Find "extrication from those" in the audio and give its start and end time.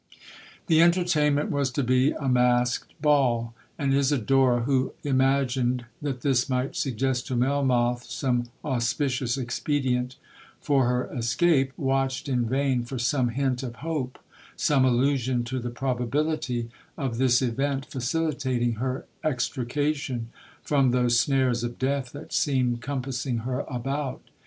19.23-21.19